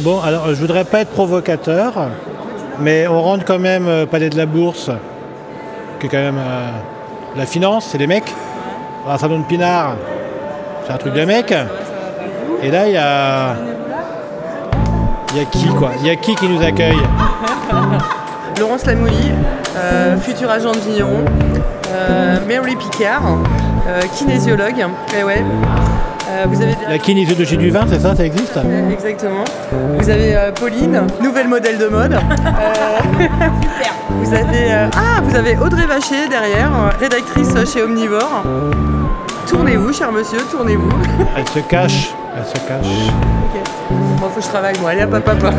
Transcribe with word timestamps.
Bon, 0.00 0.20
alors 0.20 0.48
je 0.48 0.54
voudrais 0.54 0.84
pas 0.84 1.00
être 1.00 1.10
provocateur, 1.10 1.92
mais 2.80 3.06
on 3.06 3.20
rentre 3.20 3.44
quand 3.44 3.58
même 3.58 3.86
euh, 3.86 4.06
Palais 4.06 4.30
de 4.30 4.36
la 4.36 4.46
Bourse, 4.46 4.90
qui 6.00 6.06
est 6.06 6.08
quand 6.08 6.16
même 6.16 6.38
euh, 6.38 6.70
la 7.36 7.44
finance, 7.46 7.88
c'est 7.92 7.98
des 7.98 8.06
mecs. 8.06 8.32
Un 9.06 9.18
salon 9.18 9.40
de 9.40 9.44
Pinard, 9.44 9.96
c'est 10.86 10.92
un 10.92 10.96
truc 10.96 11.12
de 11.12 11.24
mecs. 11.24 11.54
Et 12.62 12.70
là, 12.70 12.88
il 12.88 12.94
y 12.94 12.96
a. 12.96 13.54
Il 15.32 15.38
y 15.38 15.42
a 15.42 15.44
qui, 15.44 15.66
quoi? 15.68 15.90
Il 16.00 16.06
y 16.06 16.10
a 16.10 16.16
qui 16.16 16.34
qui 16.34 16.48
nous 16.48 16.62
accueille? 16.62 17.02
Laurence 18.58 18.86
Lamouille, 18.86 19.32
euh, 19.76 20.16
futur 20.18 20.50
agent 20.50 20.72
de 20.72 20.78
vigneron, 20.78 21.24
Mary 22.48 22.76
Picard, 22.76 23.38
kinésiologue. 24.16 24.86
Et 25.18 25.24
ouais. 25.24 25.42
Euh, 26.30 26.44
vous 26.46 26.62
avez 26.62 26.74
La 26.88 26.98
kinésiologie 26.98 27.56
du 27.56 27.70
vin, 27.70 27.84
c'est 27.88 28.00
ça 28.00 28.14
Ça 28.14 28.24
existe? 28.24 28.56
Euh, 28.56 28.90
Exactement. 28.90 29.44
Vous 29.98 30.08
avez 30.08 30.34
euh, 30.36 30.52
Pauline, 30.52 31.02
nouvelle 31.20 31.48
modèle 31.48 31.78
de 31.78 31.88
mode. 31.88 32.12
Euh, 32.14 32.18
vous 34.10 34.32
avez 34.32 34.72
euh, 34.72 34.86
ah, 34.96 35.20
vous 35.22 35.36
avez 35.36 35.56
Audrey 35.58 35.86
Vacher 35.86 36.28
derrière, 36.30 36.70
euh, 36.72 36.90
rédactrice 37.00 37.52
chez 37.72 37.82
Omnivore. 37.82 38.44
Tournez-vous, 39.48 39.92
cher 39.92 40.10
monsieur, 40.12 40.38
tournez-vous. 40.50 40.88
Elle 41.36 41.48
se 41.48 41.58
cache. 41.68 42.14
Elle 42.36 42.46
se 42.46 42.66
cache. 42.66 42.86
Ok. 42.86 43.60
Bon, 44.20 44.28
faut 44.28 44.40
que 44.40 44.42
je 44.42 44.48
travaille 44.48 44.78
moi. 44.80 44.90
Allez, 44.90 45.02
hop, 45.04 45.14
hop, 45.14 45.44
hop. 45.44 45.54